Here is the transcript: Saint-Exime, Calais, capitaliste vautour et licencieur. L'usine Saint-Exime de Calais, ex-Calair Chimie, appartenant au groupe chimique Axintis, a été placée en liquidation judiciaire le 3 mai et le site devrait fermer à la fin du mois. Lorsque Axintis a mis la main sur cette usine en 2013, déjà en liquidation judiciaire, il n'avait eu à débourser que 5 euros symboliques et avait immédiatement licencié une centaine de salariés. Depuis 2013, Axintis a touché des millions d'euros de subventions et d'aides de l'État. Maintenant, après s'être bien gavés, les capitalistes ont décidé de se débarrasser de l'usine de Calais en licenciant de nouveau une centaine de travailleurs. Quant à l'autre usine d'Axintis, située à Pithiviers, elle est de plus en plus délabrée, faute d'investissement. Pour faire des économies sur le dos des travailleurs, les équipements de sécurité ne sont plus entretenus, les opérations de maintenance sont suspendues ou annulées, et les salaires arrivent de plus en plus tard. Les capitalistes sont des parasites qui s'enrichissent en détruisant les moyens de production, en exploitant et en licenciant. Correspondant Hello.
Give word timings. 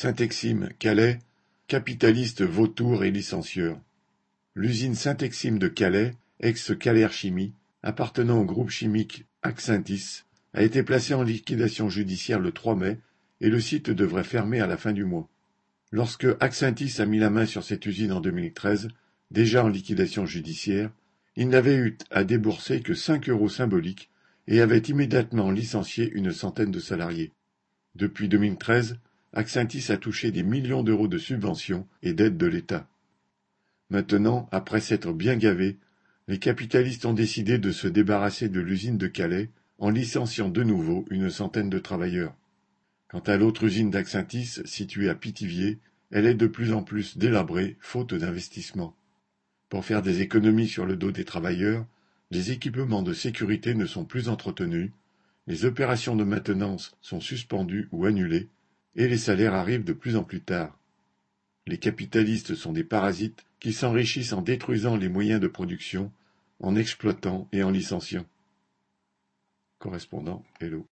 Saint-Exime, 0.00 0.68
Calais, 0.78 1.18
capitaliste 1.66 2.42
vautour 2.42 3.02
et 3.02 3.10
licencieur. 3.10 3.80
L'usine 4.54 4.94
Saint-Exime 4.94 5.58
de 5.58 5.66
Calais, 5.66 6.14
ex-Calair 6.38 7.12
Chimie, 7.12 7.52
appartenant 7.82 8.38
au 8.38 8.44
groupe 8.44 8.70
chimique 8.70 9.26
Axintis, 9.42 10.22
a 10.54 10.62
été 10.62 10.84
placée 10.84 11.14
en 11.14 11.24
liquidation 11.24 11.88
judiciaire 11.88 12.38
le 12.38 12.52
3 12.52 12.76
mai 12.76 12.98
et 13.40 13.50
le 13.50 13.60
site 13.60 13.90
devrait 13.90 14.22
fermer 14.22 14.60
à 14.60 14.68
la 14.68 14.76
fin 14.76 14.92
du 14.92 15.04
mois. 15.04 15.28
Lorsque 15.90 16.28
Axintis 16.38 17.02
a 17.02 17.04
mis 17.04 17.18
la 17.18 17.28
main 17.28 17.44
sur 17.44 17.64
cette 17.64 17.84
usine 17.84 18.12
en 18.12 18.20
2013, 18.20 18.90
déjà 19.32 19.64
en 19.64 19.68
liquidation 19.68 20.26
judiciaire, 20.26 20.92
il 21.34 21.48
n'avait 21.48 21.74
eu 21.74 21.98
à 22.12 22.22
débourser 22.22 22.82
que 22.82 22.94
5 22.94 23.28
euros 23.30 23.48
symboliques 23.48 24.10
et 24.46 24.60
avait 24.60 24.78
immédiatement 24.78 25.50
licencié 25.50 26.08
une 26.12 26.30
centaine 26.30 26.70
de 26.70 26.78
salariés. 26.78 27.32
Depuis 27.96 28.28
2013, 28.28 28.96
Axintis 29.32 29.92
a 29.92 29.96
touché 29.96 30.30
des 30.30 30.42
millions 30.42 30.82
d'euros 30.82 31.08
de 31.08 31.18
subventions 31.18 31.86
et 32.02 32.14
d'aides 32.14 32.38
de 32.38 32.46
l'État. 32.46 32.88
Maintenant, 33.90 34.48
après 34.52 34.80
s'être 34.80 35.12
bien 35.12 35.36
gavés, 35.36 35.78
les 36.28 36.38
capitalistes 36.38 37.06
ont 37.06 37.14
décidé 37.14 37.58
de 37.58 37.72
se 37.72 37.88
débarrasser 37.88 38.48
de 38.48 38.60
l'usine 38.60 38.98
de 38.98 39.06
Calais 39.06 39.50
en 39.78 39.90
licenciant 39.90 40.48
de 40.48 40.62
nouveau 40.62 41.06
une 41.10 41.30
centaine 41.30 41.70
de 41.70 41.78
travailleurs. 41.78 42.34
Quant 43.08 43.20
à 43.20 43.36
l'autre 43.36 43.64
usine 43.64 43.90
d'Axintis, 43.90 44.60
située 44.64 45.08
à 45.08 45.14
Pithiviers, 45.14 45.78
elle 46.10 46.26
est 46.26 46.34
de 46.34 46.46
plus 46.46 46.72
en 46.72 46.82
plus 46.82 47.16
délabrée, 47.16 47.76
faute 47.80 48.14
d'investissement. 48.14 48.94
Pour 49.68 49.84
faire 49.84 50.02
des 50.02 50.20
économies 50.20 50.68
sur 50.68 50.86
le 50.86 50.96
dos 50.96 51.12
des 51.12 51.24
travailleurs, 51.24 51.86
les 52.30 52.50
équipements 52.50 53.02
de 53.02 53.12
sécurité 53.14 53.74
ne 53.74 53.86
sont 53.86 54.04
plus 54.04 54.28
entretenus, 54.28 54.90
les 55.46 55.64
opérations 55.64 56.16
de 56.16 56.24
maintenance 56.24 56.94
sont 57.00 57.20
suspendues 57.20 57.88
ou 57.90 58.04
annulées, 58.04 58.48
et 58.94 59.08
les 59.08 59.18
salaires 59.18 59.54
arrivent 59.54 59.84
de 59.84 59.92
plus 59.92 60.16
en 60.16 60.24
plus 60.24 60.40
tard. 60.40 60.78
Les 61.66 61.78
capitalistes 61.78 62.54
sont 62.54 62.72
des 62.72 62.84
parasites 62.84 63.44
qui 63.60 63.72
s'enrichissent 63.72 64.32
en 64.32 64.42
détruisant 64.42 64.96
les 64.96 65.08
moyens 65.08 65.40
de 65.40 65.48
production, 65.48 66.12
en 66.60 66.76
exploitant 66.76 67.48
et 67.52 67.62
en 67.62 67.70
licenciant. 67.70 68.24
Correspondant 69.78 70.44
Hello. 70.60 70.86